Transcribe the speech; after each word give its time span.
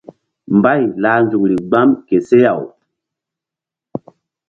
Mbay 0.57 0.81
lah 1.01 1.17
nzukri 1.23 1.55
gbam 1.67 1.89
ke 2.07 2.17
seh-aw. 2.27 2.61